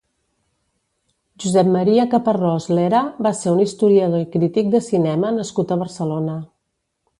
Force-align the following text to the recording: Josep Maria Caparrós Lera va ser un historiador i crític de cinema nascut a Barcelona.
Josep 1.43 1.69
Maria 1.75 2.05
Caparrós 2.13 2.67
Lera 2.79 3.03
va 3.27 3.33
ser 3.41 3.53
un 3.53 3.63
historiador 3.67 4.25
i 4.25 4.29
crític 4.37 4.75
de 4.77 4.83
cinema 4.89 5.35
nascut 5.39 5.75
a 5.77 5.81
Barcelona. 5.87 6.43